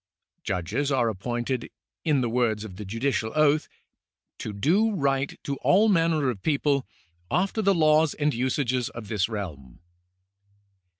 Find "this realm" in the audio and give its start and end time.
9.09-9.77